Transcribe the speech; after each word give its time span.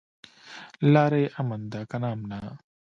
لاره 0.93 1.17
يې 1.23 1.27
امن 1.39 1.61
ده 1.71 1.81
که 1.89 1.97
ناامنه؟ 2.01 2.39